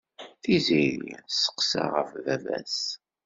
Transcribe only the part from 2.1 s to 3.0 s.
baba-s.